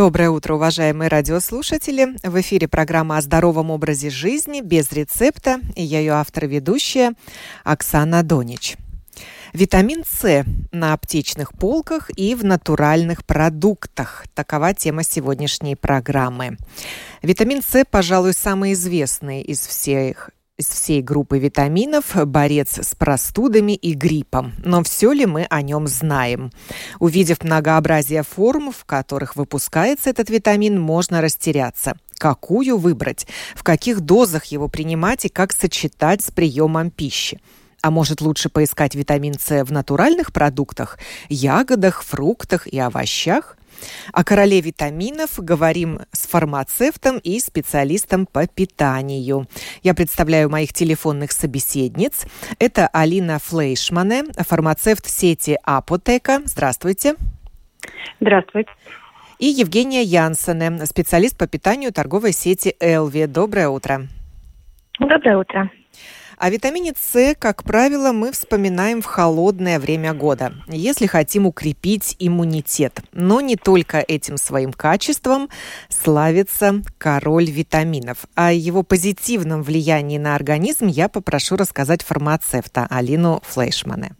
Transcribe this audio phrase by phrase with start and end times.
[0.00, 2.16] Доброе утро, уважаемые радиослушатели.
[2.22, 5.60] В эфире программа о здоровом образе жизни без рецепта.
[5.76, 7.12] И я ее автор и ведущая
[7.64, 8.78] Оксана Донич.
[9.52, 14.24] Витамин С на аптечных полках и в натуральных продуктах.
[14.32, 16.56] Такова тема сегодняшней программы.
[17.20, 20.30] Витамин С, пожалуй, самый известный из всех
[20.60, 24.52] из всей группы витаминов, борец с простудами и гриппом.
[24.64, 26.52] Но все ли мы о нем знаем?
[26.98, 31.94] Увидев многообразие форм, в которых выпускается этот витамин, можно растеряться.
[32.18, 33.26] Какую выбрать?
[33.54, 37.40] В каких дозах его принимать и как сочетать с приемом пищи?
[37.82, 40.98] А может лучше поискать витамин С в натуральных продуктах,
[41.30, 43.56] ягодах, фруктах и овощах?
[44.12, 49.46] О короле витаминов говорим с фармацевтом и специалистом по питанию.
[49.82, 52.26] Я представляю моих телефонных собеседниц.
[52.58, 56.40] Это Алина Флейшмане, фармацевт сети Апотека.
[56.44, 57.14] Здравствуйте.
[58.20, 58.70] Здравствуйте.
[59.38, 63.24] И Евгения Янсене, специалист по питанию торговой сети Элви.
[63.24, 64.06] Доброе утро.
[64.98, 65.70] Доброе утро.
[66.40, 73.02] О витамине С, как правило, мы вспоминаем в холодное время года, если хотим укрепить иммунитет.
[73.12, 75.50] Но не только этим своим качеством
[75.90, 78.24] славится король витаминов.
[78.36, 84.12] О его позитивном влиянии на организм я попрошу рассказать фармацевта Алину Флейшмане.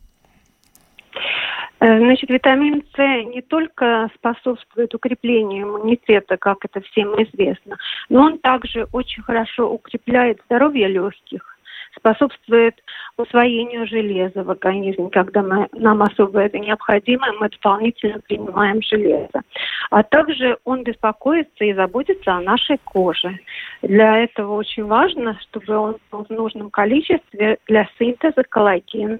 [1.81, 7.79] Э, значит, витамин С не только способствует укреплению иммунитета, как это всем известно,
[8.11, 11.50] но он также очень хорошо укрепляет здоровье легких,
[11.97, 12.75] способствует
[13.17, 15.11] усвоению железа в организме.
[15.11, 19.43] Когда мы, нам особо это необходимо, мы дополнительно принимаем железо.
[19.91, 23.39] А также он беспокоится и заботится о нашей коже.
[23.83, 29.19] Для этого очень важно, чтобы он был в нужном количестве для синтеза коллагена,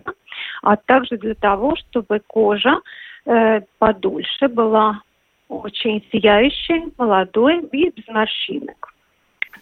[0.63, 2.81] а также для того, чтобы кожа
[3.27, 5.03] э, подольше была
[5.49, 8.80] очень сияющей, молодой и без морщинок.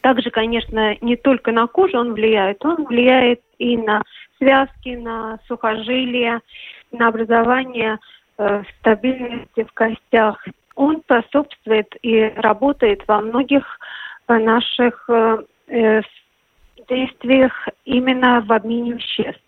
[0.01, 4.03] Также, конечно, не только на кожу он влияет, он влияет и на
[4.39, 6.41] связки, на сухожилия,
[6.93, 7.99] на образование
[8.39, 10.47] э, стабильности в костях.
[10.77, 13.65] Он способствует и работает во многих
[14.29, 15.39] э, наших э,
[15.69, 16.03] э,
[16.89, 19.43] действиях именно в обмене веществ.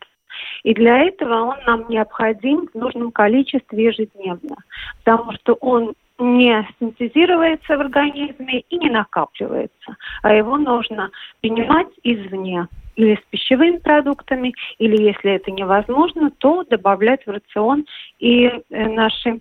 [0.63, 4.57] И для этого он нам необходим в нужном количестве ежедневно,
[5.05, 11.11] потому что он не синтезируется в организме и не накапливается, а его нужно
[11.41, 17.87] принимать извне или с пищевыми продуктами, или если это невозможно, то добавлять в рацион
[18.19, 19.41] и э, наши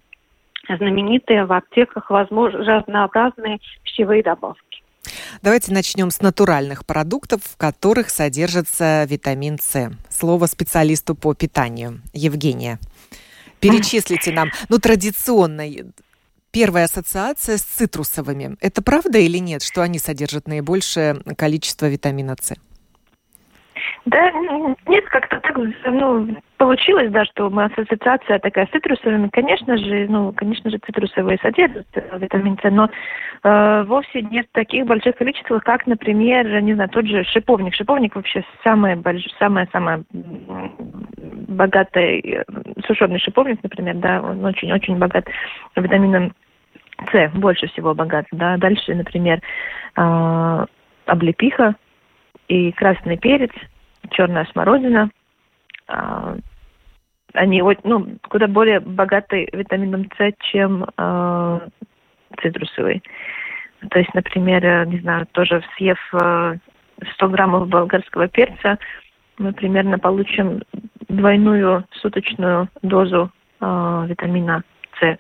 [0.68, 4.84] знаменитые в аптеках возможно, разнообразные пищевые добавки.
[5.42, 9.92] Давайте начнем с натуральных продуктов, в которых содержится витамин С.
[10.10, 12.02] Слово специалисту по питанию.
[12.14, 12.80] Евгения,
[13.60, 15.68] перечислите нам, ну, традиционно
[16.52, 18.58] первая ассоциация с цитрусовыми.
[18.60, 22.56] Это правда или нет, что они содержат наибольшее количество витамина С?
[24.10, 24.32] Да,
[24.88, 25.56] нет, как-то так
[25.86, 29.28] ну, получилось, да, что мы ассоциация такая с цитрусовыми.
[29.28, 32.90] Конечно же, ну, конечно же, цитрусовые содержат витамин С, но
[33.44, 37.76] э, вовсе нет таких больших количеств, как, например, не знаю, тот же шиповник.
[37.76, 40.04] Шиповник вообще самое большое, самое самое
[41.48, 42.44] богатый э,
[42.88, 45.28] сушеный шиповник, например, да, он очень-очень богат
[45.76, 46.34] витамином
[47.12, 48.58] С, больше всего богат, да.
[48.58, 49.40] Дальше, например,
[49.98, 50.66] э,
[51.06, 51.76] облепиха
[52.48, 53.52] и красный перец,
[54.20, 55.10] черная смородина.
[55.88, 56.38] Э,
[57.34, 61.60] они ну, куда более богаты витамином С, чем э,
[62.42, 63.02] цитрусовый.
[63.90, 65.98] То есть, например, не знаю, тоже съев
[67.14, 68.78] 100 граммов болгарского перца,
[69.38, 70.64] мы примерно получим
[71.08, 73.32] двойную суточную дозу
[73.62, 74.64] э, витамина
[75.00, 75.18] С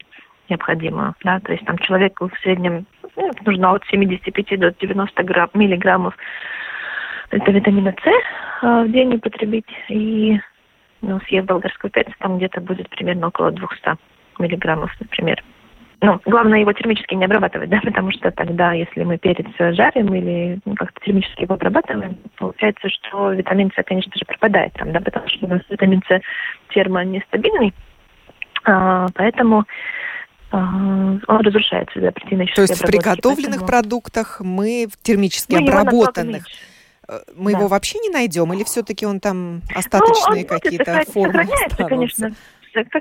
[0.49, 1.15] необходимую.
[1.23, 1.39] Да?
[1.39, 6.15] То есть там человеку в среднем ну, нужно от 75 до 90 грамм, миллиграммов
[7.29, 9.69] это витамина С э, в день употребить.
[9.90, 10.40] И
[11.01, 13.97] ну, съев болгарского перца, там где-то будет примерно около 200
[14.40, 15.44] миллиграммов, например
[16.01, 20.59] ну, главное его термически не обрабатывать, да, потому что тогда, если мы перец жарим или
[20.65, 25.27] ну, как-то термически его обрабатываем, получается, что витамин С, конечно же, пропадает там, да, потому
[25.27, 26.21] что у нас витамин С
[26.74, 27.74] термонестабильный,
[28.63, 29.65] а, поэтому
[30.51, 30.57] а,
[31.27, 33.68] он разрушается протеиночной То есть в приготовленных поэтому...
[33.68, 36.45] продуктах мы в термически мы обработанных
[37.35, 37.59] мы да.
[37.59, 41.85] его вообще не найдем, или все-таки он там остаточные ну, какие-то формы останутся?
[41.88, 42.31] конечно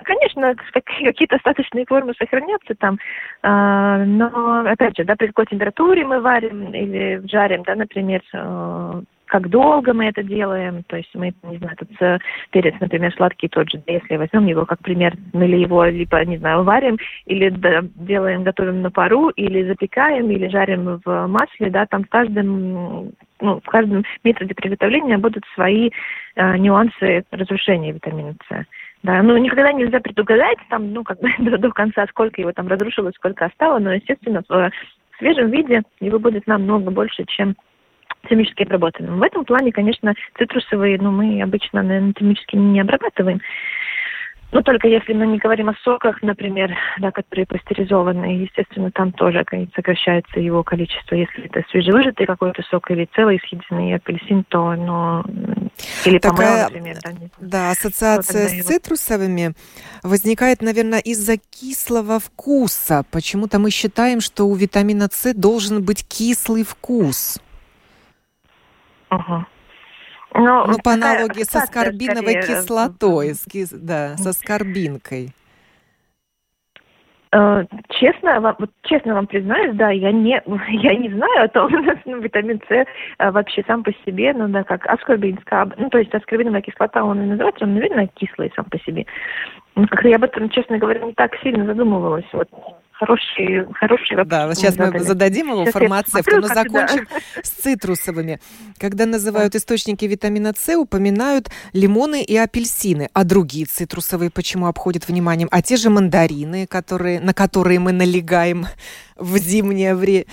[0.02, 2.99] конечно, какие-то остаточные формы сохранятся там,
[3.43, 9.02] а, но, опять же, да, при какой температуре мы варим или жарим, да, например, а,
[9.28, 12.19] как долго мы это делаем, то есть мы, не знаю, тут э,
[12.50, 16.38] перец, например, сладкий тот же, если возьмем его как пример, мы ли его, либо, не
[16.38, 17.52] знаю, варим, или
[17.96, 23.60] делаем, готовим на пару, или запекаем, или жарим в масле, да, там в каждом, ну,
[23.60, 25.90] в каждом методе приготовления будут свои
[26.36, 28.64] э, нюансы разрушения витамина С.
[29.04, 32.66] Да, ну никогда нельзя предугадать там, ну, как бы до, до конца, сколько его там
[32.66, 34.70] разрушилось, сколько осталось, но, естественно, в
[35.19, 37.54] свежем виде его будет намного больше, чем
[38.29, 39.19] термически обрабатываем.
[39.19, 43.41] В этом плане, конечно, цитрусовые, ну, мы обычно, наверное, термически не обрабатываем.
[44.50, 49.44] Ну, только если мы не говорим о соках, например, да, которые пастеризованы, естественно, там тоже
[49.75, 51.17] сокращается его количество.
[51.17, 55.23] Если это свежевыжатый какой-то сок или целый съеденный апельсин, то, ну,
[56.06, 56.97] или Такая, помело, например.
[57.03, 57.11] Да,
[57.41, 59.53] да ассоциация с цитрусовыми
[60.03, 63.05] возникает, наверное, из-за кислого вкуса.
[63.11, 67.38] Почему-то мы считаем, что у витамина С должен быть кислый вкус.
[69.08, 69.46] Ага.
[70.34, 72.60] Но ну, по аналогии со скорбиновой скорее...
[72.60, 73.70] кислотой, с кис...
[73.70, 75.32] да, со скорбинкой.
[77.31, 81.70] Э, честно, вам, вот честно вам признаюсь, да, я не, я не знаю о том,
[82.05, 86.14] ну, витамин С э, вообще сам по себе, ну да, как аскорбинская, ну то есть
[86.14, 89.06] аскорбиновая кислота, он и называется, он, наверное, кислый сам по себе.
[89.75, 92.26] Ну, как-то я об этом, честно говоря, не так сильно задумывалась.
[92.32, 92.49] Вот
[92.99, 94.29] хороший, хороший вопрос.
[94.29, 95.03] Да, вот сейчас мы задали.
[95.03, 97.43] зададим его фармацевту, но закончим да.
[97.43, 98.41] с цитрусовыми.
[98.79, 103.09] Когда называют источники витамина С, упоминают лимоны и апельсины.
[103.15, 105.49] А другие цитрусовые почему обходят вниманием?
[105.50, 108.67] А те же мандарины, которые, на которые мы налегаем
[109.17, 110.25] в зимнее время?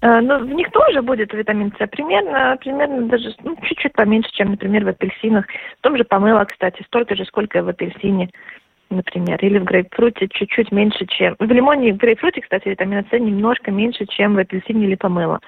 [0.00, 4.52] Э, ну, в них тоже будет витамин С, примерно, примерно даже ну, чуть-чуть поменьше, чем,
[4.52, 5.46] например, в апельсинах.
[5.78, 8.30] В том же помыло, кстати, столько же, сколько и в апельсине
[8.90, 11.36] например, или в грейпфруте чуть-чуть меньше, чем...
[11.38, 15.40] В лимоне и в грейпфруте, кстати, витамина С немножко меньше, чем в апельсине или помыло.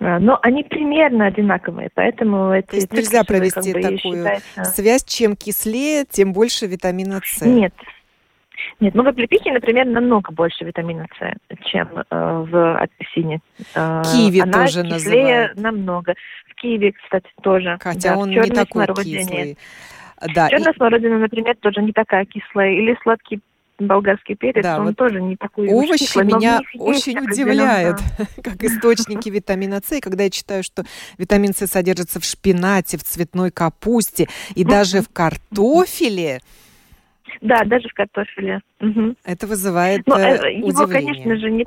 [0.00, 4.64] А, но они примерно одинаковые, поэтому эти То есть нельзя провести как бы, такую считается...
[4.64, 7.42] связь, чем кислее, тем больше витамина С.
[7.42, 7.74] Нет.
[8.80, 13.40] Нет, ну в облепихе, например, намного больше витамина С, чем э, в апельсине.
[13.74, 15.56] Э, киви Она тоже кислее называют.
[15.56, 16.14] намного.
[16.48, 17.78] В киви, кстати, тоже.
[17.80, 19.58] Хотя да, он не такой кислый.
[20.34, 20.48] Да.
[20.48, 20.76] Черная и...
[20.76, 22.72] смородина, например, тоже не такая кислая.
[22.72, 23.40] Или сладкий
[23.78, 27.98] болгарский перец, да, он вот тоже не такой Овощи кислый, меня очень удивляют,
[28.42, 29.92] как источники витамина С.
[29.92, 30.84] И когда я читаю, что
[31.18, 36.40] витамин С содержится в шпинате, в цветной капусте и даже в картофеле.
[37.40, 38.60] Да, даже в картофеле.
[38.80, 39.16] Угу.
[39.24, 40.68] Это вызывает но, э, удивление.
[40.68, 41.66] Его, конечно же, не,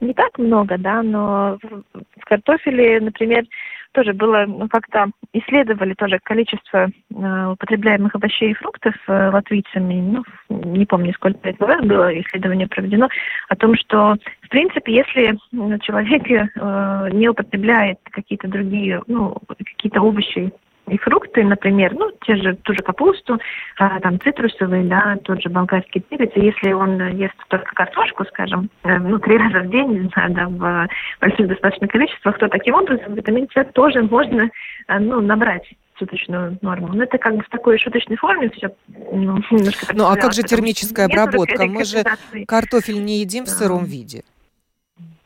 [0.00, 1.58] не так много, да, но
[1.92, 3.44] в картофеле, например,
[3.92, 10.00] тоже было ну, как-то исследовали тоже количество э, употребляемых овощей и фруктов э, латвийцами.
[10.00, 13.08] Ну, не помню, сколько это назад было исследование проведено
[13.48, 15.38] о том, что в принципе, если
[15.80, 20.52] человек э, не употребляет какие-то другие, ну, какие-то овощи
[20.88, 23.38] и фрукты, например, ну, те же, ту же капусту,
[23.78, 28.68] а, там, цитрусовые, да, тот же болгарский перец, и если он ест только картошку, скажем,
[28.84, 30.88] э, ну, три раза в день, не знаю, да, в
[31.20, 34.50] больших достаточных количествах, то таким образом витамин С тоже можно,
[34.88, 35.68] э, ну, набрать
[35.98, 36.88] суточную норму.
[36.92, 38.74] Но это как бы в такой шуточной форме все
[39.12, 39.38] ну.
[39.94, 41.66] Ну, а как же термическая обработка?
[41.66, 42.04] Мы же
[42.46, 44.24] картофель не едим в сыром виде.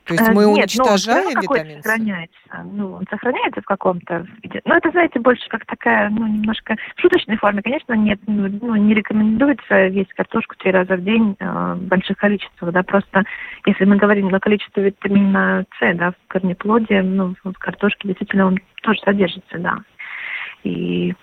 [0.07, 1.85] То есть мы Нет, уничтожаем но витамин С?
[1.85, 2.65] сохраняется.
[2.65, 4.61] Ну, он сохраняется в каком-то виде.
[4.65, 7.61] Но это, знаете, больше как такая, ну, немножко в шуточной форме.
[7.61, 12.19] Конечно, нет, ну, ну не рекомендуется есть картошку три раза в день э, в больших
[12.19, 13.25] количествах, да, просто
[13.67, 18.59] если мы говорим о количестве витамина С, да, в корнеплоде, ну, в картошке действительно он
[18.83, 19.79] тоже содержится, да.
[20.63, 21.15] И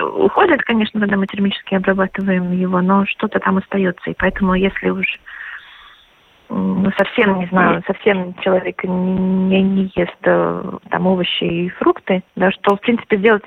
[0.00, 4.10] уходит, конечно, когда мы термически обрабатываем его, но что-то там остается.
[4.10, 5.06] И поэтому, если уж
[6.54, 12.50] ну, совсем, не знаю, совсем человек не, не ест э, там овощи и фрукты, да,
[12.50, 13.44] что, в принципе, сделать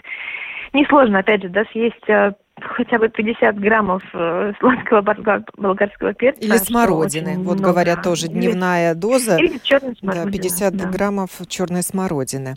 [0.74, 6.40] несложно, опять же, да, съесть э, хотя бы 50 граммов э, сладкого болгарского перца.
[6.42, 7.38] Или смородины.
[7.38, 7.74] Вот много.
[7.74, 9.00] говорят тоже дневная Или...
[9.00, 9.38] доза.
[9.38, 10.32] Или черной смородины.
[10.32, 10.90] Да, 50 да.
[10.90, 12.56] граммов черной смородины.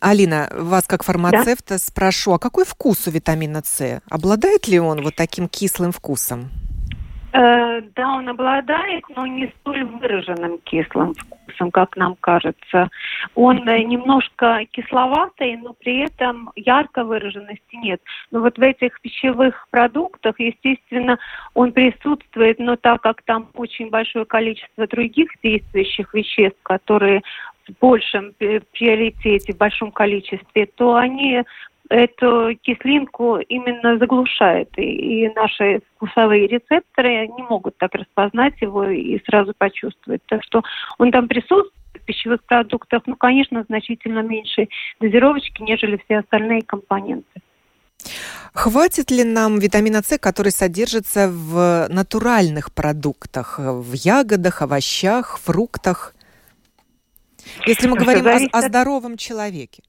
[0.00, 1.78] Алина, вас как фармацевта да?
[1.78, 4.02] спрошу, а какой вкус у витамина С?
[4.10, 6.50] Обладает ли он вот таким кислым вкусом?
[7.36, 12.88] Э, да, он обладает, но не столь выраженным кислым вкусом, как нам кажется.
[13.34, 18.00] Он э, немножко кисловатый, но при этом ярко выраженности нет.
[18.30, 21.18] Но вот в этих пищевых продуктах, естественно,
[21.54, 27.22] он присутствует, но так как там очень большое количество других действующих веществ, которые
[27.66, 31.42] в большем приоритете, в большом количестве, то они
[31.90, 34.68] эту кислинку именно заглушает.
[34.76, 40.22] И, и наши вкусовые рецепторы не могут так распознать его и сразу почувствовать.
[40.26, 40.62] Так что
[40.98, 41.72] он там присутствует,
[42.04, 44.68] пищевых продуктах, ну, конечно, значительно меньше
[45.00, 47.40] дозировочки, нежели все остальные компоненты.
[48.52, 56.14] Хватит ли нам витамина С, который содержится в натуральных продуктах, в ягодах, овощах, фруктах?
[57.66, 59.82] Если мы говорим о, о здоровом человеке.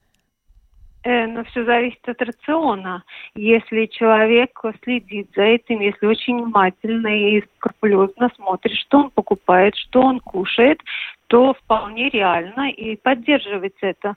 [1.05, 3.03] Э, но все зависит от рациона.
[3.35, 10.01] Если человек следит за этим, если очень внимательно и скрупулезно смотрит, что он покупает, что
[10.01, 10.81] он кушает,
[11.27, 14.15] то вполне реально и поддерживать это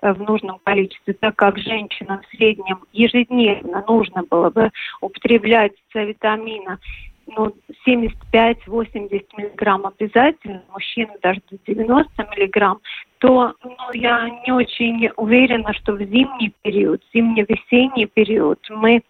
[0.00, 4.70] в нужном количестве, так как женщинам в среднем ежедневно нужно было бы
[5.02, 6.78] употреблять витамина
[7.26, 7.54] ну,
[7.86, 12.80] 75-80 миллиграмм обязательно, мужчинам даже до 90 миллиграмм,
[13.18, 19.02] то ну, я не очень уверена, что в зимний период, зимне-весенний период мы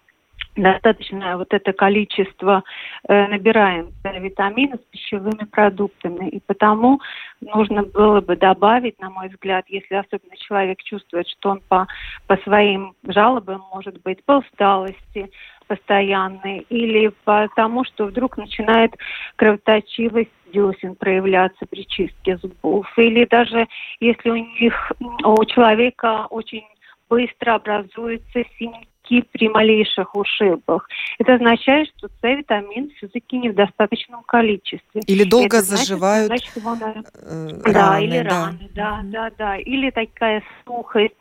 [0.57, 2.63] достаточное вот это количество
[3.09, 6.29] э, набираем витаминов с пищевыми продуктами.
[6.29, 7.01] И потому
[7.41, 11.87] нужно было бы добавить, на мой взгляд, если особенно человек чувствует, что он по,
[12.27, 15.31] по своим жалобам, может быть, по усталости
[15.67, 18.95] постоянной или потому, что вдруг начинает
[19.37, 22.87] кровоточивость десен проявляться при чистке зубов.
[22.99, 23.67] Или даже
[24.01, 24.93] если у них,
[25.25, 26.67] у человека очень
[27.09, 30.89] быстро образуется синий ушибки при малейших ушибах.
[31.19, 35.01] Это означает, что С-витамин все-таки не в достаточном количестве.
[35.07, 38.29] Или долго это заживают значит, его, э, Да, раны, или да.
[38.31, 39.57] раны, да, да, да.
[39.57, 41.15] Или такая сухость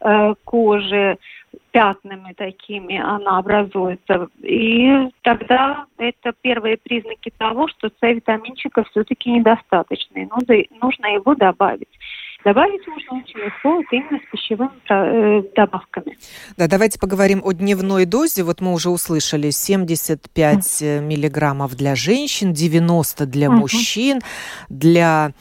[0.00, 1.18] э, кожи,
[1.70, 4.28] пятнами такими она образуется.
[4.42, 4.90] И
[5.22, 10.28] тогда это первые признаки того, что С-витаминчика все-таки недостаточно.
[10.80, 11.88] нужно его добавить.
[12.44, 16.16] Добавить можно очень легко вот именно с пищевыми э, добавками.
[16.56, 18.44] Да, давайте поговорим о дневной дозе.
[18.44, 21.00] Вот мы уже услышали 75 mm.
[21.00, 23.50] миллиграммов для женщин, 90 для mm-hmm.
[23.50, 24.20] мужчин,
[24.68, 25.32] для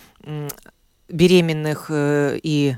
[1.08, 2.76] беременных э, и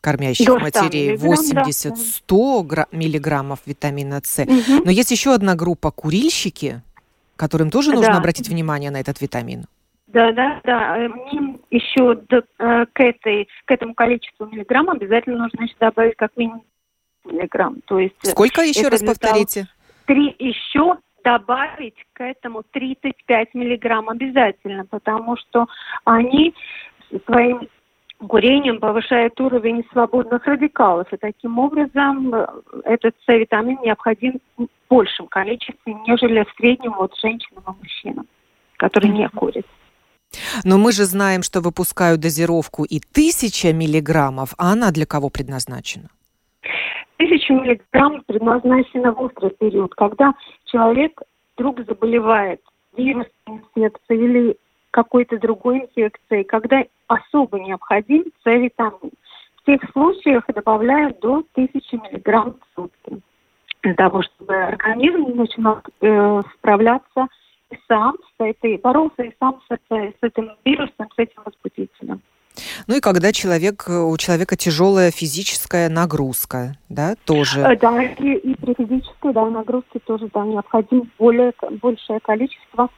[0.00, 2.86] кормящих До матерей 80-100 да.
[2.92, 4.42] миллиграммов витамина С.
[4.42, 4.84] Угу.
[4.84, 6.82] Но есть еще одна группа курильщики,
[7.36, 8.18] которым тоже нужно да.
[8.18, 9.66] обратить внимание на этот витамин.
[10.12, 10.98] Да, да, да.
[10.98, 16.16] Э, мне еще до, э, к, этой, к этому количеству миллиграмм обязательно нужно еще добавить
[16.16, 16.64] как минимум
[17.24, 17.80] миллиграмм.
[17.86, 19.68] То есть э, Сколько еще раз повторите?
[20.06, 25.66] Три еще добавить к этому 35 миллиграмм обязательно, потому что
[26.04, 26.54] они
[27.24, 27.68] своим
[28.26, 31.10] курением повышают уровень свободных радикалов.
[31.12, 32.34] И таким образом
[32.84, 38.26] этот С-витамин необходим в большем количестве, нежели в среднем вот женщинам и мужчинам,
[38.76, 39.64] которые не курят.
[40.64, 46.08] Но мы же знаем, что выпускают дозировку и тысяча миллиграммов, а она для кого предназначена?
[47.16, 50.34] Тысяча миллиграмм предназначена в острый период, когда
[50.64, 51.20] человек
[51.56, 52.60] вдруг заболевает
[52.96, 54.56] вирусной инфекцией или
[54.90, 59.10] какой-то другой инфекцией, когда особо необходим С-витамин.
[59.56, 63.22] В тех случаях добавляют до 1000 миллиграмм в сутки
[63.82, 67.26] для того, чтобы организм начинал э, справляться
[67.88, 72.22] сам с этой, боролся и сам с, с этим вирусом, с этим возбудителем.
[72.86, 77.60] Ну и когда человек, у человека тяжелая физическая нагрузка, да, тоже.
[77.60, 82.90] Э, да, и, и при физической да, нагрузке тоже да, необходимо более, большее количество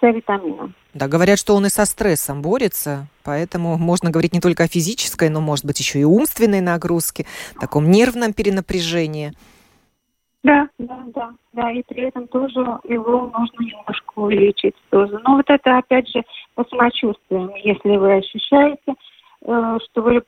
[0.00, 0.72] С-витамина.
[0.94, 5.28] Да, говорят, что он и со стрессом борется, поэтому можно говорить не только о физической,
[5.28, 7.26] но, может быть, еще и умственной нагрузке,
[7.60, 9.32] таком нервном перенапряжении.
[10.44, 15.20] Да, да, да, да, и при этом тоже его нужно немножко увеличить дозу.
[15.22, 17.54] Но вот это, опять же, по самочувствиям.
[17.56, 18.94] Если вы ощущаете,
[19.42, 20.20] э, что вы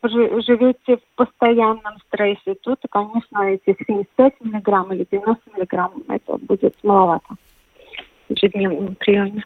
[0.43, 6.77] живете в постоянном стрессе, то, то конечно, эти 75 миллиграмм или 90 миллиграмм, это будет
[6.85, 7.35] маловато
[8.29, 9.43] в ежедневном приеме.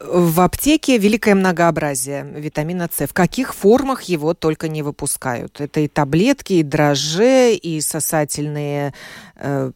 [0.00, 3.06] В аптеке великое многообразие витамина С.
[3.06, 5.60] В каких формах его только не выпускают.
[5.60, 8.94] Это и таблетки, и дрожжи, и сосательные
[9.36, 9.72] э,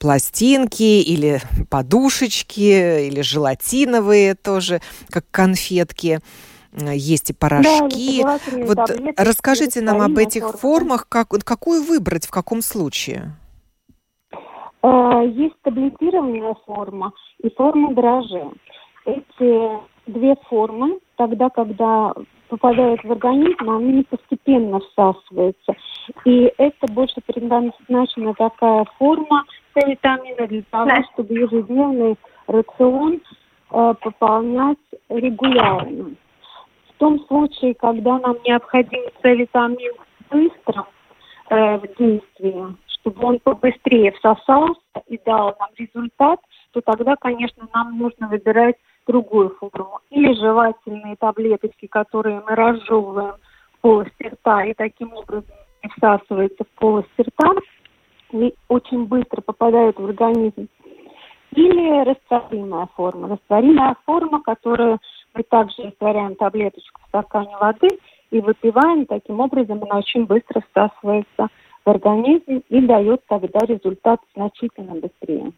[0.00, 6.18] пластинки, или подушечки, или желатиновые тоже, как конфетки.
[6.72, 8.22] Есть и порошки.
[8.22, 10.58] Да, вот таблетки, расскажите нам об этих формы.
[10.58, 13.36] формах, как, какую выбрать, в каком случае?
[14.82, 18.50] Э, есть таблетированная форма и форма дрожжи
[19.04, 22.12] эти две формы, тогда, когда
[22.48, 25.74] попадают в организм, они постепенно всасываются.
[26.24, 29.44] И это больше предназначена такая форма
[29.74, 32.16] С-витамина для того, чтобы ежедневный
[32.46, 33.20] рацион
[33.70, 34.78] э, пополнять
[35.08, 36.14] регулярно.
[36.88, 39.92] В том случае, когда нам необходим С-витамин
[40.30, 40.86] быстро
[41.48, 46.40] э, в действии, чтобы он побыстрее всосался и дал нам результат,
[46.72, 50.00] то тогда, конечно, нам нужно выбирать другую форму.
[50.10, 53.34] Или жевательные таблеточки, которые мы разжевываем
[53.74, 55.54] в полости рта и таким образом
[55.96, 57.52] всасываются в полость рта
[58.32, 60.68] и очень быстро попадают в организм.
[61.54, 63.28] Или растворимая форма.
[63.28, 64.98] Растворимая форма, которую
[65.34, 67.88] мы также растворяем таблеточку в стакане воды
[68.30, 69.06] и выпиваем.
[69.06, 71.48] Таким образом она очень быстро всасывается
[71.84, 75.52] в организм и дает тогда результат значительно быстрее.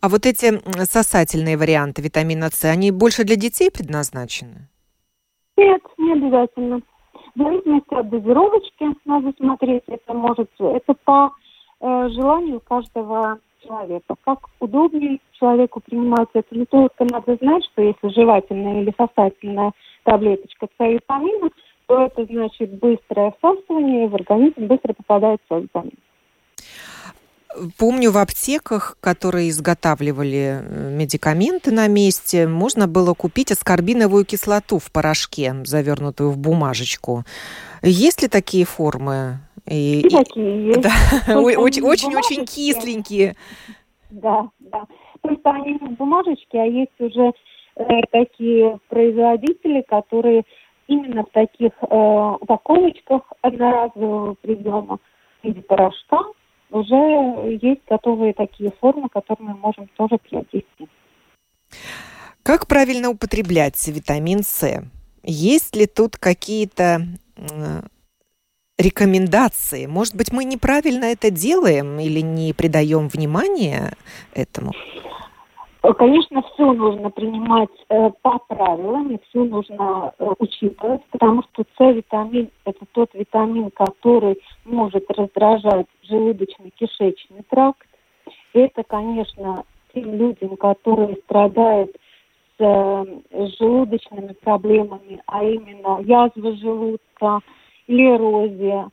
[0.00, 4.68] А вот эти сосательные варианты витамина С, они больше для детей предназначены?
[5.56, 6.80] Нет, не обязательно.
[7.34, 9.82] В зависимости от дозировочки надо смотреть.
[9.86, 11.32] Это может, это по
[11.80, 14.14] э, желанию каждого человека.
[14.24, 16.46] Как удобнее человеку принимать это.
[16.50, 19.72] Но только надо знать, что если жевательная или сосательная
[20.04, 21.50] таблеточка С-витамина,
[21.86, 25.98] то это значит быстрое всасывание, и в организм быстро попадает С-витамин.
[27.78, 34.90] Помню, в аптеках, которые изготавливали э, медикаменты на месте, можно было купить аскорбиновую кислоту в
[34.92, 37.24] порошке, завернутую в бумажечку.
[37.82, 39.38] Есть ли такие формы?
[39.66, 40.80] И, и такие есть.
[40.80, 40.90] Да,
[41.38, 43.36] очень-очень кисленькие.
[44.10, 44.84] Да, да.
[45.22, 47.32] Просто они в бумажечке, а есть уже
[47.76, 47.82] э,
[48.12, 50.44] такие производители, которые
[50.86, 54.98] именно в таких э, упаковочках одноразового приема
[55.42, 56.22] в виде порошка
[56.70, 60.88] уже есть готовые такие формы, которые мы можем тоже приобрести.
[62.42, 64.84] Как правильно употреблять витамин С?
[65.22, 67.02] Есть ли тут какие-то
[68.78, 69.86] рекомендации?
[69.86, 73.96] Может быть, мы неправильно это делаем или не придаем внимания
[74.32, 74.72] этому?
[75.94, 82.50] Конечно, все нужно принимать э, по правилам, и все нужно э, учитывать, потому что С-витамин–
[82.64, 87.86] это тот витамин, который может раздражать желудочно-кишечный тракт.
[88.52, 89.64] Это, конечно,
[89.94, 91.94] тем людям, которые страдают
[92.58, 97.40] с э, желудочными проблемами, а именно язва желудка
[97.86, 98.88] или эрозия,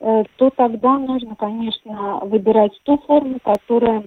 [0.00, 4.04] э, то тогда нужно, конечно, выбирать ту форму, которая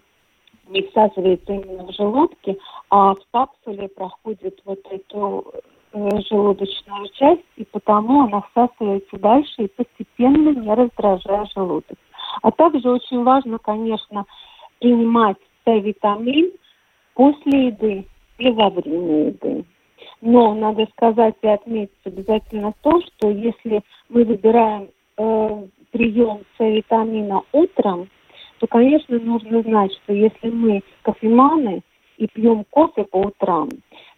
[0.69, 2.57] не всасывается именно в желудке,
[2.89, 5.53] а в капсуле проходит вот эту
[5.93, 11.97] э, желудочную часть, и потому она всасывается дальше и постепенно не раздражая желудок.
[12.41, 14.25] А также очень важно, конечно,
[14.79, 16.51] принимать С-витамин
[17.13, 19.65] после еды и во время еды.
[20.21, 28.09] Но надо сказать и отметить обязательно то, что если мы выбираем э, прием С-витамина утром,
[28.65, 31.83] то, конечно, нужно знать, что если мы кофеманы
[32.17, 33.69] и пьем кофе по утрам,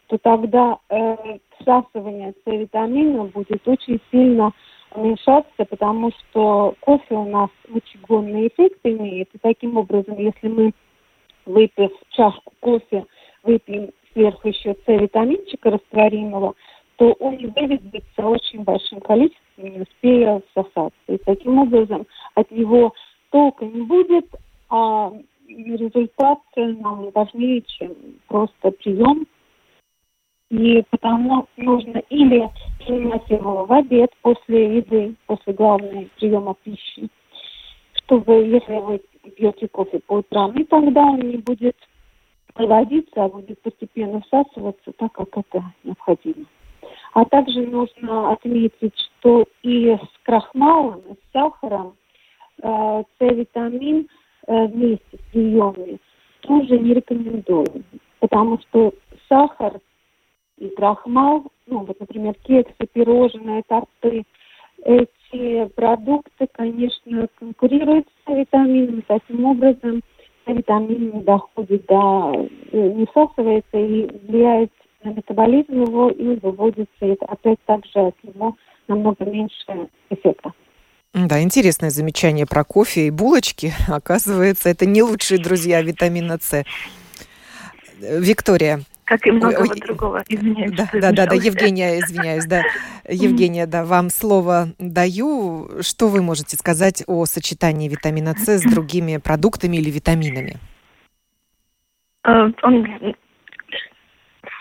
[0.08, 1.16] то тогда э,
[1.60, 4.54] всасывание С-витамина будет очень сильно
[4.96, 9.28] уменьшаться, потому что кофе у нас мочегонный эффект имеет.
[9.34, 10.72] И таким образом, если мы,
[11.46, 13.06] выпив чашку кофе,
[13.44, 16.54] выпьем сверху еще С-витаминчика растворимого,
[16.96, 20.94] то он выведется очень большим количеством, не успея всосаться.
[21.10, 22.94] И таким образом от него
[23.32, 24.27] толка не будет,
[24.70, 25.12] а
[25.48, 27.96] результат нам важнее, чем
[28.28, 29.28] просто прием.
[30.50, 32.50] И потому нужно или
[32.80, 37.10] принимать его в обед после еды, после главного приема пищи,
[37.94, 39.02] чтобы, если вы
[39.36, 41.76] пьете кофе по утрам, и тогда он не будет
[42.56, 46.46] выводиться, а будет постепенно всасываться так, как это необходимо.
[47.14, 51.96] А также нужно отметить, что и с крахмалом, и с сахаром
[52.62, 54.08] э, С-витамин э,
[54.48, 56.00] вместе с приемами
[56.42, 57.84] тоже не рекомендуем,
[58.20, 58.94] потому что
[59.28, 59.80] сахар
[60.58, 64.24] и крахмал, ну вот, например, кексы, пирожные, торты,
[64.84, 70.02] эти продукты, конечно, конкурируют с витаминами, таким образом
[70.46, 74.72] витамин не доходит до, э, не всасывается и влияет
[75.04, 78.56] на метаболизм его и выводится, и опять также от него
[78.88, 80.54] намного меньше эффекта.
[81.14, 83.74] Да, интересное замечание про кофе и булочки.
[83.88, 86.64] Оказывается, это не лучшие друзья витамина С.
[88.00, 90.24] Виктория, как и многого Ой, другого.
[90.28, 90.76] Извиняюсь.
[90.76, 92.64] Да, да, да, да, Евгения, извиняюсь, да.
[93.10, 95.82] Евгения, да, вам слово даю.
[95.82, 100.58] Что вы можете сказать о сочетании витамина С с другими продуктами или витаминами?
[102.26, 102.86] Э, он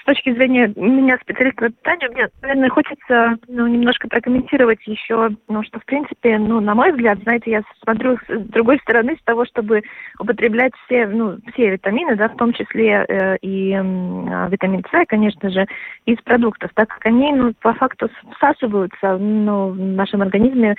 [0.07, 5.81] точки зрения меня, специалиста по питанию, мне, наверное, хочется ну, немножко прокомментировать еще, ну, что,
[5.81, 9.83] в принципе, ну, на мой взгляд, знаете, я смотрю с другой стороны, с того, чтобы
[10.19, 15.51] употреблять все, ну, все витамины, да, в том числе э, и э, витамин С, конечно
[15.51, 15.67] же,
[16.07, 20.77] из продуктов, так как они, ну, по факту всасываются, ну, в нашем организме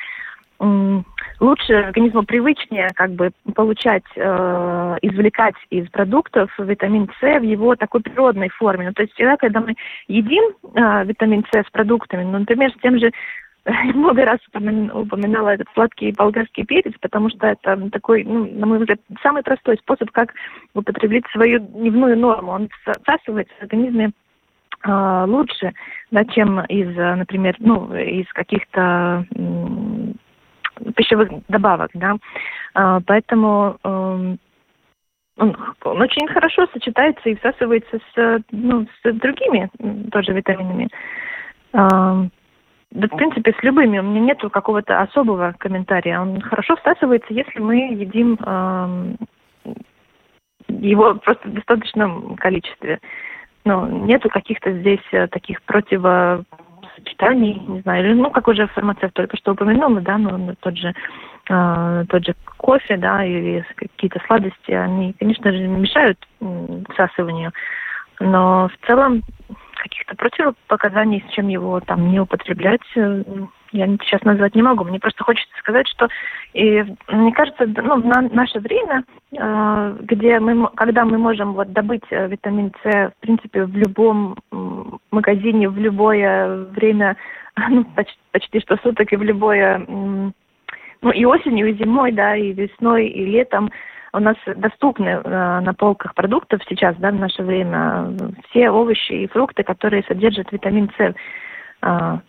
[1.40, 8.02] лучше организму привычнее как бы получать, э, извлекать из продуктов витамин С в его такой
[8.02, 8.88] природной форме.
[8.88, 9.76] Ну, то есть всегда, когда мы
[10.08, 13.12] едим э, витамин С с продуктами, ну, например, с тем же
[13.94, 14.40] много раз
[14.94, 19.78] упоминала этот сладкий болгарский перец, потому что это такой, ну, на мой взгляд, самый простой
[19.78, 20.34] способ, как
[20.74, 22.52] употребить свою дневную норму.
[22.52, 22.70] Он
[23.04, 24.12] всасывается в организме
[24.84, 25.74] э, лучше,
[26.12, 29.26] да, чем из, например, ну, из каких-то
[30.96, 32.16] пищевых добавок, да.
[32.76, 34.36] Э, поэтому э,
[35.38, 39.70] он, очень хорошо сочетается и всасывается с, ну, с другими
[40.12, 40.90] тоже витаминами.
[41.74, 42.28] Э,
[42.92, 44.00] да, в принципе, с любыми.
[44.00, 46.22] У меня нет какого-то особого комментария.
[46.22, 49.16] Он хорошо всасывается, если мы едим э,
[50.70, 53.00] его просто в достаточном количестве.
[53.66, 55.62] Но нету каких-то здесь э, таких
[56.98, 60.94] противосочетаний, не знаю, или, ну, как уже фармацевт только что упомянул, да, ну, тот же,
[61.50, 66.18] э, тот же кофе, да, или какие-то сладости, они, конечно же, мешают
[66.94, 67.52] всасыванию.
[68.20, 69.24] Но в целом
[69.88, 73.24] каких-то противопоказаний, с чем его там не употреблять, э,
[73.72, 74.84] я сейчас назвать не могу.
[74.84, 76.08] Мне просто хочется сказать, что
[76.54, 82.04] и мне кажется, ну, на наше время, э, где мы, когда мы можем вот добыть
[82.10, 84.38] э, витамин С, в принципе, в любом
[85.12, 87.18] магазине, в любое время,
[87.70, 92.54] ну, почти, почти что суток и в любое, ну, и осенью, и зимой, да, и
[92.54, 93.70] весной, и летом,
[94.14, 98.14] у нас доступны э, на полках продуктов сейчас, да, в наше время,
[98.50, 101.16] все овощи и фрукты, которые содержат витамин С.
[101.82, 102.20] А,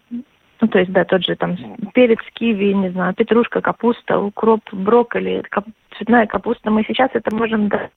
[0.60, 1.56] ну, то есть, да, тот же там
[1.94, 6.70] перец, киви, не знаю, петрушка, капуста, укроп, брокколи, кап, цветная капуста.
[6.70, 7.90] Мы сейчас это можем да,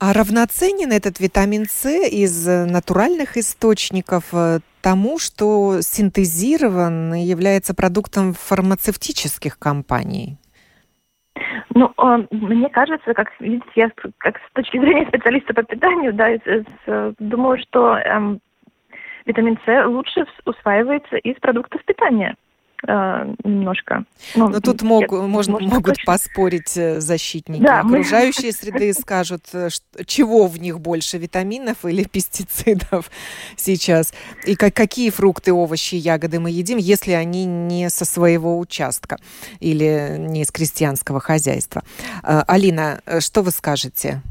[0.00, 8.32] а равноценен этот витамин С из натуральных источников э, тому, что синтезирован и является продуктом
[8.32, 10.38] фармацевтических компаний?
[11.74, 16.30] Ну, э, мне кажется, как видите, я как с точки зрения специалиста по питанию, да,
[17.18, 18.40] думаю, что эм,
[19.26, 22.36] витамин С лучше усваивается из продуктов питания
[22.86, 24.04] э, немножко.
[24.34, 26.04] Ну, Но тут мог, можно, могут точно.
[26.06, 28.52] поспорить э, защитники да, окружающей мы...
[28.52, 29.68] среды, скажут, э,
[30.06, 33.10] чего в них больше, витаминов или пестицидов
[33.56, 34.12] сейчас.
[34.46, 39.18] И как, какие фрукты, овощи, ягоды мы едим, если они не со своего участка
[39.60, 41.82] или не из крестьянского хозяйства.
[42.22, 44.22] Алина, что вы скажете?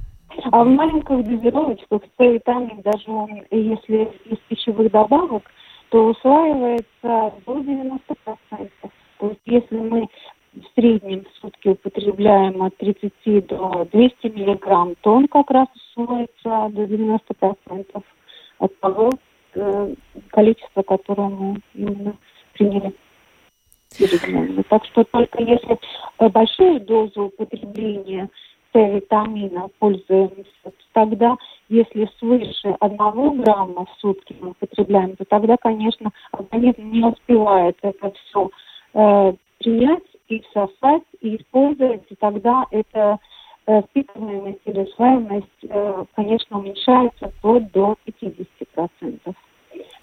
[0.52, 5.44] А в маленьких дозировочках С-витамин, даже он, если из пищевых добавок,
[5.90, 8.00] то усваивается до 90%.
[9.20, 10.08] То есть если мы
[10.54, 16.70] в среднем в сутки употребляем от 30 до 200 миллиграмм, то он как раз усвоится
[16.72, 18.04] до 90%
[18.60, 19.10] от того
[19.56, 19.94] э,
[20.30, 22.16] количества, которое мы именно
[22.54, 22.94] приняли
[24.70, 25.78] Так что только если
[26.20, 28.30] большую дозу употребления
[28.74, 30.46] С-витамина пользуемся,
[30.94, 31.36] тогда
[31.70, 38.12] если свыше одного грамма в сутки мы употребляем, то тогда, конечно, организм не успевает это
[38.12, 38.50] все
[38.94, 43.20] э, принять и всосать, и использовать, и тогда это
[43.68, 49.36] э, впитываемость или усваиваемость, э, конечно, уменьшается вплоть до 50%.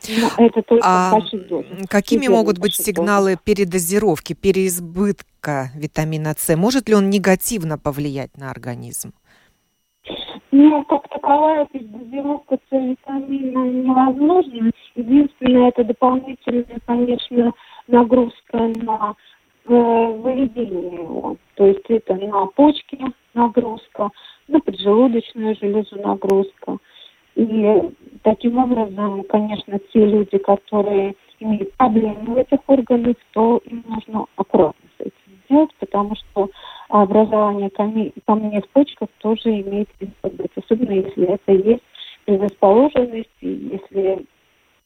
[0.08, 1.18] Но это только а.
[1.88, 3.42] Какими могут быть сигналы дозах.
[3.42, 6.54] передозировки, переизбытка витамина С?
[6.56, 9.12] Может ли он негативно повлиять на организм?
[10.58, 14.70] Ну, как таковая передозировка С-витамина невозможна.
[14.94, 17.52] Единственное, это дополнительная, конечно,
[17.88, 19.14] нагрузка на
[19.66, 21.36] э, выведение его.
[21.56, 22.98] То есть это на почки
[23.34, 24.08] нагрузка,
[24.48, 26.78] на поджелудочную железу нагрузка.
[27.34, 27.90] И
[28.22, 34.88] таким образом, конечно, те люди, которые имеют проблемы в этих органах, то им нужно аккуратно
[34.96, 36.48] с этим делать, потому что
[36.88, 41.82] образование камней, в почках тоже имеет риск быть, особенно если это есть
[42.24, 44.26] предрасположенность, и если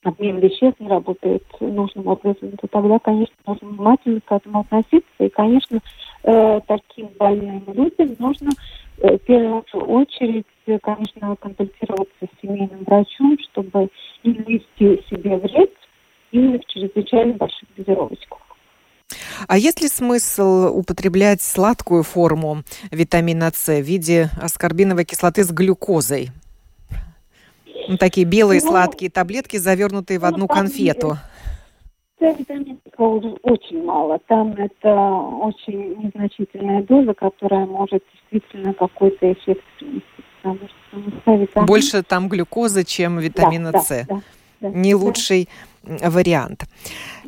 [0.03, 5.05] обмен веществ не работает нужным образом, то тогда, конечно, нужно внимательно к этому относиться.
[5.19, 5.81] И, конечно,
[6.25, 8.51] э, таким больным людям нужно
[8.99, 10.47] э, в первую очередь,
[10.83, 13.89] конечно, консультироваться с семейным врачом, чтобы
[14.25, 15.73] не ввести себе вред
[16.33, 18.50] именно в чрезвычайно больших дозировочках.
[19.49, 26.31] А есть ли смысл употреблять сладкую форму витамина С в виде аскорбиновой кислоты с глюкозой?
[27.88, 31.16] Ну, такие белые ну, сладкие таблетки, завернутые в ну, одну конфету.
[32.21, 32.77] Витамина
[33.43, 34.19] очень мало.
[34.29, 34.95] Там это
[35.43, 40.05] очень незначительная доза, которая может действительно какой-то эффект принести.
[40.43, 44.07] Потому что Больше там глюкозы, чем витамина да, С.
[44.07, 44.21] Да,
[44.61, 44.99] да, Не да.
[44.99, 45.49] лучший
[45.83, 46.64] вариант.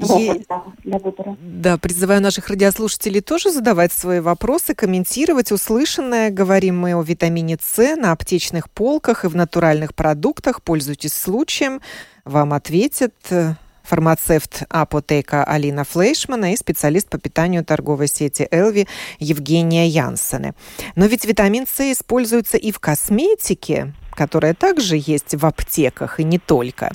[0.02, 0.44] Е...
[0.84, 1.36] для выбора.
[1.40, 6.30] Да, призываю наших радиослушателей тоже задавать свои вопросы, комментировать услышанное.
[6.30, 10.62] Говорим мы о витамине С на аптечных полках и в натуральных продуктах.
[10.62, 11.80] Пользуйтесь случаем.
[12.24, 18.86] Вам ответят э, фармацевт апотека Алина Флейшмана и специалист по питанию торговой сети Элви
[19.18, 20.54] Евгения Янсене.
[20.96, 26.38] Но ведь витамин С используется и в косметике, которая также есть в аптеках, и не
[26.38, 26.92] только.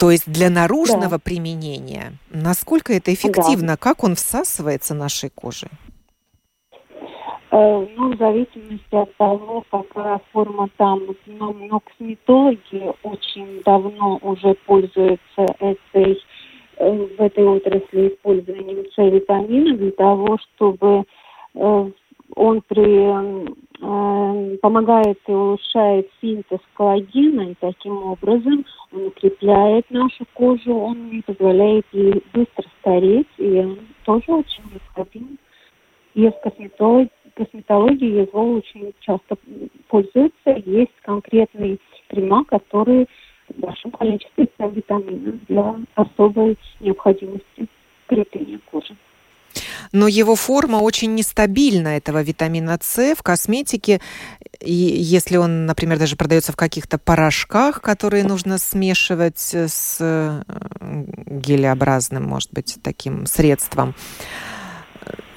[0.00, 1.18] То есть для наружного да.
[1.18, 3.76] применения, насколько это эффективно, да.
[3.76, 5.68] как он всасывается нашей кожей?
[7.50, 11.02] Э, ну, в зависимости от того, какая форма там.
[11.26, 16.18] Но, но косметологи очень давно уже пользуются этой,
[16.78, 21.04] э, в этой отрасли использованием С-витамина для того, чтобы
[21.54, 21.90] э,
[22.36, 30.74] он при, э, помогает и улучшает синтез коллагена, и таким образом он укрепляет нашу кожу,
[30.74, 35.38] он позволяет ей быстро стареть, и он тоже очень необходим.
[36.14, 39.36] И в косметологии, косметологии его очень часто
[39.88, 40.50] пользуются.
[40.66, 43.06] Есть конкретные крема, которые
[43.48, 47.66] в большом количестве витаминов для особой необходимости
[48.06, 48.94] укрепления кожи
[49.92, 54.00] но его форма очень нестабильна, этого витамина С в косметике.
[54.60, 60.42] И если он, например, даже продается в каких-то порошках, которые нужно смешивать с э,
[61.26, 63.94] гелеобразным, может быть, таким средством,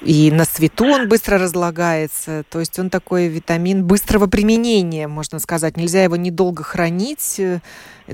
[0.04, 2.44] и на свету он быстро разлагается.
[2.50, 5.76] То есть он такой витамин быстрого применения, можно сказать.
[5.76, 7.40] Нельзя его недолго хранить.
[7.40, 7.60] Э,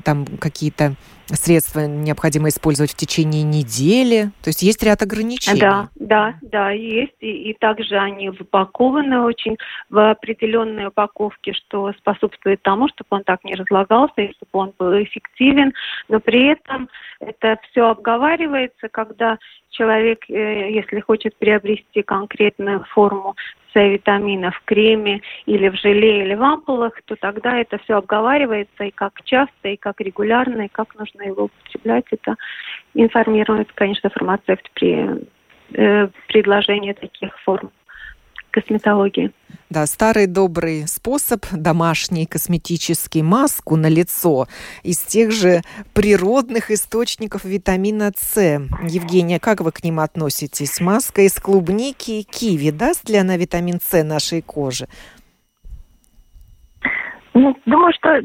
[0.04, 0.94] там какие-то
[1.26, 4.30] средства необходимо использовать в течение недели.
[4.42, 5.60] То есть есть ряд ограничений.
[5.60, 7.16] Да, да, да, есть.
[7.20, 9.56] И, и также они упакованы очень
[9.88, 15.02] в определенной упаковке, что способствует тому, чтобы он так не разлагался и чтобы он был
[15.02, 15.72] эффективен.
[16.08, 16.88] Но при этом
[17.20, 19.38] это все обговаривается, когда
[19.70, 23.36] человек, э, если хочет приобрести конкретную форму
[23.72, 28.90] С-витамина в креме или в желе или в ампулах, то тогда это все обговаривается и
[28.90, 32.06] как часто, и как регулярно, и как нужно его употреблять.
[32.10, 32.36] Это
[32.94, 35.26] информирует, конечно, фармацевт при
[35.74, 37.70] э, предложении таких форм
[38.50, 39.32] косметологии.
[39.70, 44.46] Да, старый добрый способ домашний косметический маску на лицо
[44.82, 45.60] из тех же
[45.94, 48.40] природных источников витамина С.
[48.82, 50.80] Евгения, как вы к ним относитесь?
[50.80, 54.86] Маска из клубники и киви даст ли она витамин С нашей коже?
[57.32, 58.20] Ну, думаю, что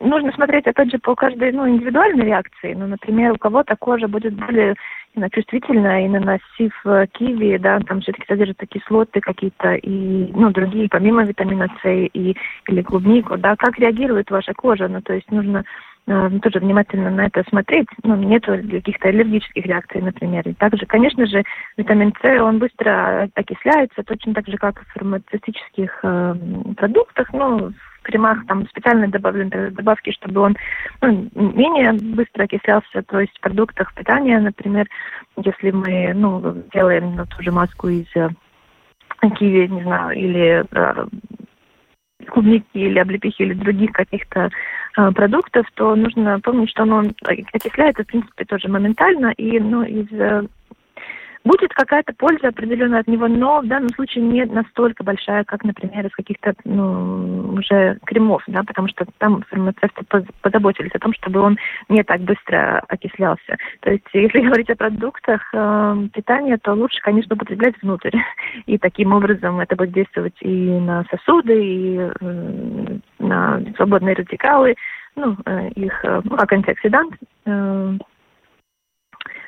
[0.00, 2.74] нужно смотреть, опять же, по каждой ну, индивидуальной реакции.
[2.74, 4.74] Ну, например, у кого-то кожа будет более
[5.14, 10.88] именно чувствительная, и наносив э, киви, да, там все-таки содержатся кислоты какие-то и, ну, другие,
[10.88, 12.36] помимо витамина С и,
[12.68, 15.64] или клубнику, да, как реагирует ваша кожа, ну, то есть нужно
[16.06, 17.88] э, тоже внимательно на это смотреть.
[18.04, 20.48] Ну, нет каких-то аллергических реакций, например.
[20.48, 21.42] И также, конечно же,
[21.76, 26.34] витамин С, он быстро окисляется, точно так же, как в фармацевтических э,
[26.76, 30.56] продуктах, ну, кремах там специально добавлены добавки, чтобы он
[31.00, 34.86] ну, менее быстро окислялся, то есть в продуктах питания, например,
[35.36, 38.28] если мы ну, делаем ну, ту же маску из э,
[39.38, 41.06] киви, не знаю, или э,
[42.28, 44.50] клубники или облепихи или других каких-то
[44.96, 50.10] э, продуктов, то нужно помнить, что он окисляется, в принципе, тоже моментально, и ну, из
[50.12, 50.46] э,
[51.42, 56.06] Будет какая-то польза определенная от него, но в данном случае не настолько большая, как, например,
[56.06, 60.04] из каких-то ну, уже кремов, да, потому что там фармацевты
[60.42, 61.56] позаботились о том, чтобы он
[61.88, 63.56] не так быстро окислялся.
[63.80, 68.16] То есть, если говорить о продуктах э, питания, то лучше, конечно, употреблять внутрь.
[68.66, 74.74] И таким образом это будет действовать и на сосуды, и э, на свободные радикалы,
[75.16, 77.14] ну, э, их, э, ну, как антиоксидант,
[77.46, 77.98] э,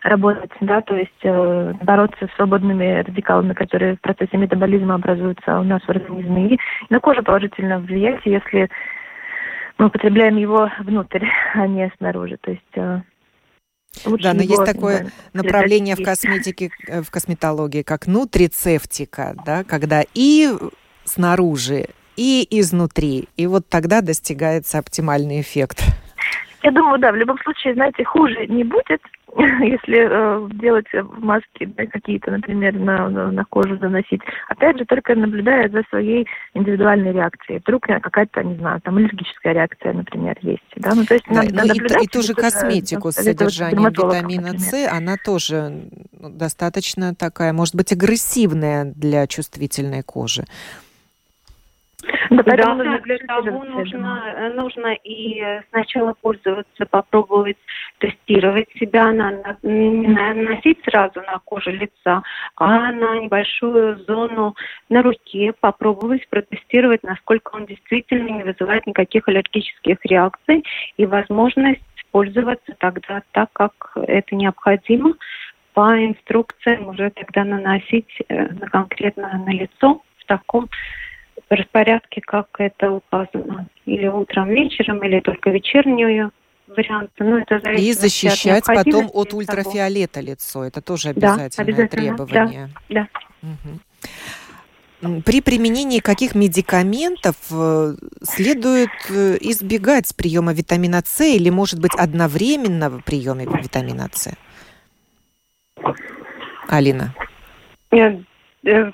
[0.02, 5.64] работать, да, то есть э, бороться с свободными радикалами, которые в процессе метаболизма образуются у
[5.64, 6.54] нас в организме.
[6.54, 6.58] И
[6.90, 8.68] на кожу положительно влияет, если
[9.78, 12.36] мы употребляем его внутрь, а не снаружи.
[12.40, 13.00] То есть э,
[14.06, 19.64] Лучше да, но есть такое да, направление в косметике, э, в косметологии, как нутрицептика, да,
[19.64, 20.50] когда и
[21.04, 21.86] снаружи,
[22.16, 23.28] и изнутри.
[23.36, 25.84] И вот тогда достигается оптимальный эффект.
[26.62, 29.03] Я думаю, да, в любом случае, знаете, хуже не будет,
[29.37, 30.87] если э, делать
[31.18, 34.20] маски да, какие-то, например, на, на, на кожу заносить.
[34.48, 37.61] Опять же, только наблюдая за своей индивидуальной реакцией.
[37.61, 40.62] Вдруг какая-то, не знаю, там аллергическая реакция, например, есть.
[40.77, 44.59] Да, ну, то есть да, надо, ну, и, и ту же косметику с содержанием витамина
[44.59, 50.44] С, она тоже ну, достаточно такая, может быть, агрессивная для чувствительной кожи.
[52.30, 57.56] Да, да нужно для того нужно, э, нужно и сначала пользоваться, попробовать
[57.98, 62.22] тестировать себя, на, на, не наносить сразу на кожу лица,
[62.56, 64.54] а на небольшую зону
[64.88, 70.64] на руке попробовать протестировать, насколько он действительно не вызывает никаких аллергических реакций
[70.96, 75.14] и возможность пользоваться тогда так, как это необходимо,
[75.74, 80.68] по инструкциям уже тогда наносить э, конкретно на лицо в таком
[81.54, 83.66] распорядке, как это указано.
[83.86, 86.32] Или утром, вечером, или только вечернюю
[86.68, 87.10] вариант.
[87.18, 90.26] Ну, это И защищать от потом от ультрафиолета того.
[90.26, 90.64] лицо.
[90.64, 91.88] Это тоже обязательное да, обязательно.
[91.88, 92.70] требование.
[92.88, 93.08] Да,
[93.42, 93.48] да.
[95.02, 95.22] Угу.
[95.24, 103.00] При применении каких медикаментов э, следует э, избегать приема витамина С или, может быть, одновременного
[103.00, 104.32] приема витамина С?
[106.68, 107.12] Алина.
[107.90, 108.10] Э,
[108.62, 108.92] в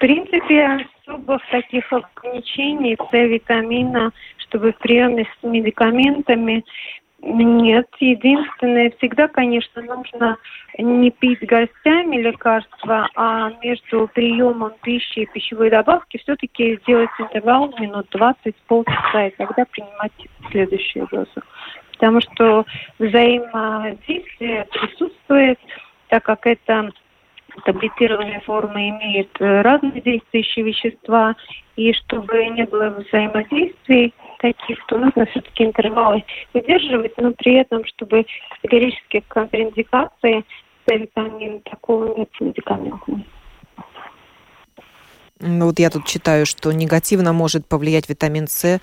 [0.00, 6.64] принципе, особых таких ограничений С-витамина, чтобы в приеме с медикаментами
[7.20, 7.88] нет.
[7.98, 10.36] Единственное, всегда, конечно, нужно
[10.78, 18.06] не пить гостями лекарства, а между приемом пищи и пищевой добавки все-таки сделать интервал минут
[18.10, 20.12] 20, полчаса, и тогда принимать
[20.52, 21.42] следующую дозу.
[21.92, 22.64] Потому что
[23.00, 25.58] взаимодействие присутствует,
[26.08, 26.92] так как это
[27.64, 31.34] таблетированная форма имеет э, разные действующие вещества,
[31.76, 38.26] и чтобы не было взаимодействий таких, то нужно все-таки интервалы выдерживать, но при этом, чтобы
[38.60, 40.44] категорически контраиндикации
[40.86, 43.02] витамин такого нет медикаментов.
[45.40, 48.80] Ну вот я тут читаю, что негативно может повлиять витамин С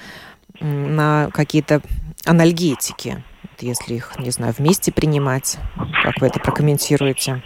[0.62, 1.82] на какие-то
[2.26, 3.24] анальгетики,
[3.60, 5.58] если их, не знаю, вместе принимать.
[6.04, 7.42] Как вы это прокомментируете?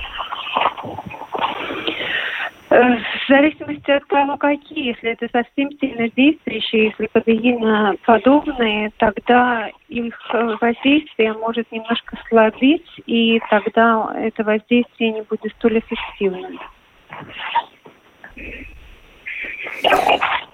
[2.69, 4.89] Э, в зависимости от того, какие.
[4.89, 13.39] Если это совсем сильно действующие, если подобные, тогда их э, воздействие может немножко слабить, и
[13.49, 16.59] тогда это воздействие не будет столь эффективным.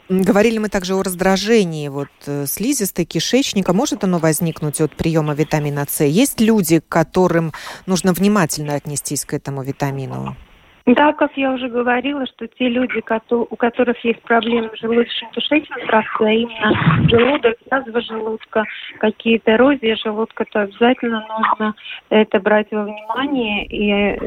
[0.08, 3.74] Говорили мы также о раздражении вот, э, слизистой кишечника.
[3.74, 6.06] Может оно возникнуть от приема витамина С?
[6.06, 7.52] Есть люди, которым
[7.88, 10.38] нужно внимательно отнестись к этому витамину?
[10.86, 16.28] Да, как я уже говорила, что те люди, у которых есть проблемы с желудочно-кишечным трактом,
[16.28, 18.64] а именно желудок, язва желудка,
[19.00, 21.74] какие-то эрозии желудка, то обязательно нужно
[22.10, 24.20] это брать во внимание и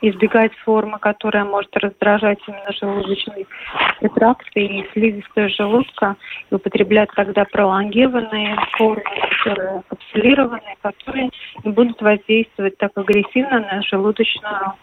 [0.00, 3.46] избегать формы, которая может раздражать именно желудочный
[4.14, 6.16] тракт и слизистую желудка,
[6.50, 11.30] и употреблять тогда пролонгированные формы, которые капсулированные, которые
[11.64, 14.74] не будут воздействовать так агрессивно на желудочную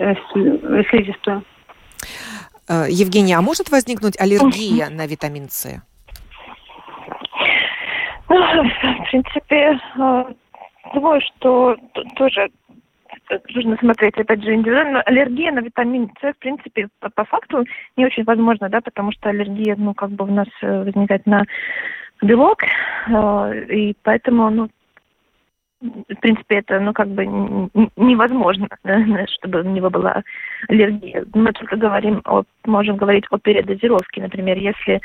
[0.00, 0.14] э,
[0.90, 1.42] слизистую.
[2.68, 5.82] Э, Евгения, а может возникнуть аллергия на витамин С?
[8.28, 10.24] Ну, в принципе, э,
[10.94, 11.76] думаю, что
[12.16, 12.50] тоже
[13.54, 15.02] нужно смотреть, опять же, индивидуально.
[15.02, 17.64] Аллергия на витамин С, в принципе, по, по факту
[17.96, 21.44] не очень возможно, да, потому что аллергия, ну, как бы у нас э, возникает на
[22.22, 24.68] белок, э, и поэтому, ну,
[25.80, 27.24] в принципе, это, ну, как бы
[27.96, 30.22] невозможно, да, чтобы у него была
[30.68, 31.24] аллергия.
[31.34, 35.00] Мы только говорим о, можем говорить о передозировке, например, если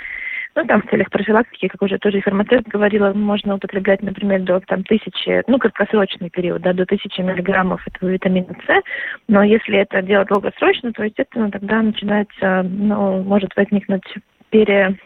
[0.55, 4.83] ну, там в целях профилактики, как уже тоже фармацевт говорила, можно употреблять, например, до там,
[4.83, 8.83] тысячи, ну, краткосрочный период, да, до тысячи миллиграммов этого витамина С.
[9.27, 14.03] Но если это делать долгосрочно, то, естественно, тогда начинается, ну, может возникнуть
[14.49, 14.97] пере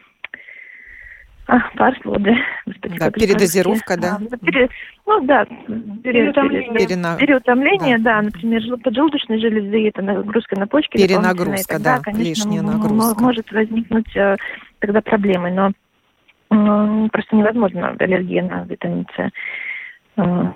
[1.47, 2.35] а, парслоды.
[2.99, 4.19] Да, передозировка, да.
[4.19, 4.69] А, пере,
[5.05, 5.45] ну да,
[6.03, 7.15] переутомление, перена...
[7.17, 8.15] переутомление да.
[8.15, 10.97] да, например, поджелудочной железы, это нагрузка на почки.
[10.97, 13.23] Перенагрузка, тогда, да, конечно, лишняя нагрузка.
[13.23, 14.35] Может возникнуть э,
[14.79, 19.31] тогда проблемы, но просто невозможно аллергия на витамин С.
[20.17, 20.51] Э,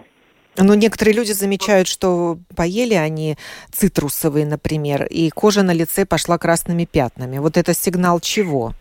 [0.57, 3.37] но некоторые люди замечают, что поели они
[3.71, 7.37] цитрусовые, например, и кожа на лице пошла красными пятнами.
[7.37, 8.73] Вот это сигнал чего?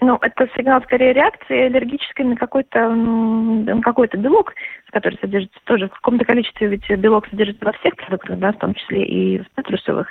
[0.00, 4.54] Ну, это сигнал скорее реакции аллергической на какой-то на какой-то белок,
[4.92, 8.74] который содержится тоже в каком-то количестве, ведь белок содержится во всех продуктах, да, в том
[8.74, 10.08] числе и в цитрусовых,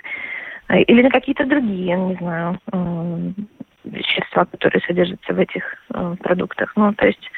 [0.68, 2.60] а, или на какие-то другие, не знаю,
[3.86, 6.74] вещества, которые содержатся в этих э, продуктах.
[6.76, 7.32] Ну, то есть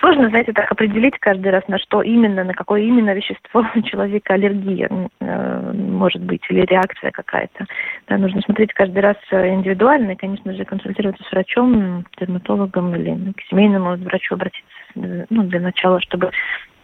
[0.00, 4.34] Сложно, знаете, так определить каждый раз, на что именно, на какое именно вещество у человека
[4.34, 4.88] аллергия
[5.20, 7.66] э, может быть или реакция какая-то.
[8.08, 13.40] Да, нужно смотреть каждый раз индивидуально и, конечно же, консультироваться с врачом, дерматологом или к
[13.48, 16.30] семейному врачу обратиться ну, для начала, чтобы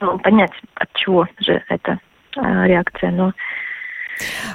[0.01, 1.99] ну, понять, от чего же эта
[2.37, 3.11] э, реакция.
[3.11, 3.33] Но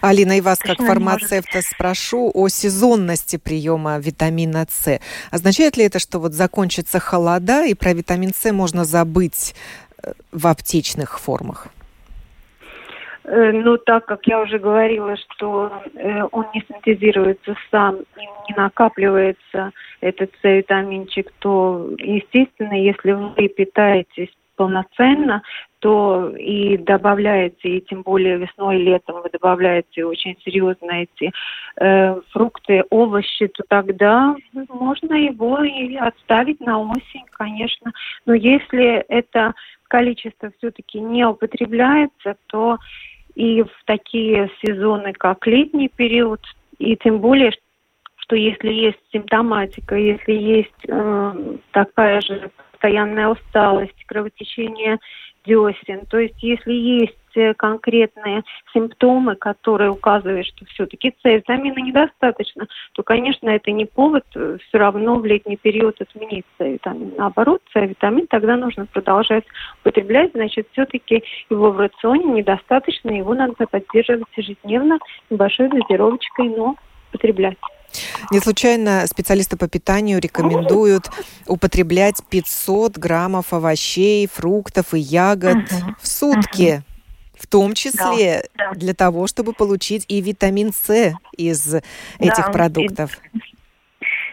[0.02, 5.00] Алина, и вас как фармацевта спрошу о сезонности приема витамина С.
[5.32, 9.56] Означает ли это, что вот закончится холода, и про витамин С можно забыть
[10.04, 11.68] э, в аптечных формах?
[13.26, 18.56] Э, ну, так как я уже говорила, что э, он не синтезируется сам и не
[18.56, 25.42] накапливается этот С-витаминчик, то, естественно, если вы питаетесь полноценно,
[25.80, 31.32] то и добавляете, и тем более весной и летом вы добавляете очень серьезно эти
[31.78, 34.36] э, фрукты, овощи, то тогда
[34.70, 37.92] можно его и отставить на осень, конечно.
[38.26, 39.54] Но если это
[39.88, 42.78] количество все-таки не употребляется, то
[43.36, 46.42] и в такие сезоны, как летний период,
[46.80, 47.52] и тем более,
[48.18, 52.50] что если есть симптоматика, если есть э, такая же
[52.86, 55.00] постоянная усталость, кровотечение
[55.46, 63.04] десен, то есть если есть э, конкретные симптомы, которые указывают, что все-таки С-витамина недостаточно, то,
[63.04, 67.14] конечно, это не повод э, все равно в летний период отменить С-витамин.
[67.18, 69.46] Наоборот, С-витамин тогда нужно продолжать
[69.82, 74.98] употреблять, значит, все-таки его в рационе недостаточно, его надо поддерживать ежедневно
[75.30, 76.76] небольшой дозировочкой, но
[77.10, 77.58] употреблять.
[78.32, 81.10] Не случайно специалисты по питанию рекомендуют
[81.48, 85.96] употреблять 500 граммов овощей, фруктов и ягод угу.
[86.00, 86.76] в сутки.
[86.76, 86.84] Угу.
[87.36, 88.80] В том числе да, да.
[88.80, 91.76] для того, чтобы получить и витамин С из
[92.18, 93.20] этих да, продуктов.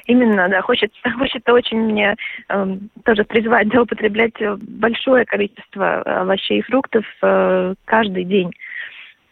[0.07, 2.17] Именно, да, хочется, хочется очень мне
[2.49, 8.53] э, тоже призвать да, употреблять большое количество овощей и фруктов э, каждый день.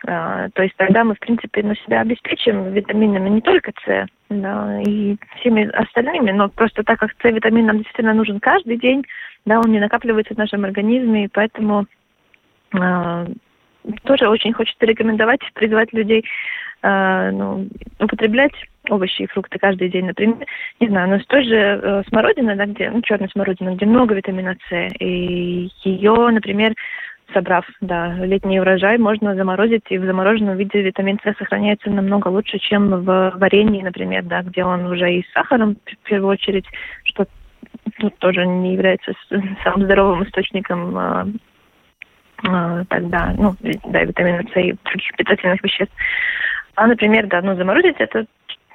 [0.07, 4.81] Э, то есть тогда мы, в принципе, на себя обеспечим витаминами не только С, да,
[4.83, 9.05] и всеми остальными, но просто так как С-витамин нам действительно нужен каждый день,
[9.45, 11.87] да, он не накапливается в нашем организме, и поэтому
[12.73, 13.27] э,
[14.05, 16.25] тоже очень хочется рекомендовать, призвать людей
[16.83, 18.53] э, ну, употреблять
[18.89, 20.47] овощи и фрукты каждый день, например,
[20.81, 24.15] не знаю, но с той же э, смородиной, да, где, ну, черная смородина, где много
[24.15, 26.75] витамина С, и ее, например,
[27.33, 32.59] собрав, да, летний урожай, можно заморозить, и в замороженном виде витамин С сохраняется намного лучше,
[32.59, 36.67] чем в варенье, например, да, где он уже и с сахаром, в первую очередь,
[37.05, 37.27] что
[37.99, 39.13] тут тоже не является
[39.65, 41.27] самым здоровым источником а,
[42.47, 43.55] а, тогда, ну,
[43.87, 45.95] да, витамина С и других питательных веществ.
[46.77, 48.27] А, например, да, ну, заморозить это,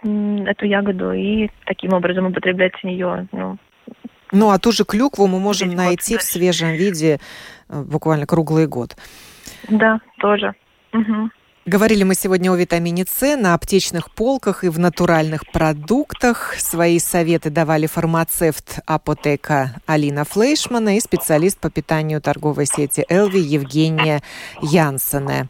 [0.03, 3.57] эту ягоду и таким образом употреблять ее, ну,
[4.31, 7.19] ну, а ту же клюкву мы можем Здесь найти в свежем виде
[7.69, 8.95] э, буквально круглый год.
[9.69, 10.53] Да, тоже.
[10.93, 11.29] Угу.
[11.65, 16.53] Говорили мы сегодня о витамине С на аптечных полках и в натуральных продуктах.
[16.59, 24.21] Свои советы давали фармацевт апотека Алина Флейшмана и специалист по питанию торговой сети Элви Евгения
[24.61, 25.47] Янсене.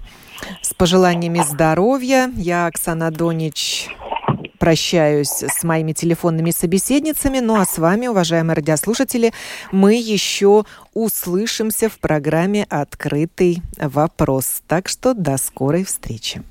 [0.61, 3.89] С пожеланиями здоровья я, Оксана Донич,
[4.66, 7.38] прощаюсь с моими телефонными собеседницами.
[7.38, 9.32] Ну а с вами, уважаемые радиослушатели,
[9.72, 10.63] мы еще
[10.95, 14.63] услышимся в программе «Открытый вопрос».
[14.66, 16.41] Так что до скорой встречи.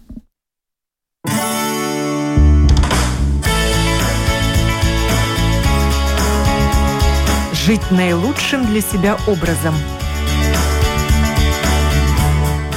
[7.66, 9.74] Жить наилучшим для себя образом.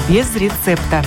[0.09, 1.05] Без рецепта.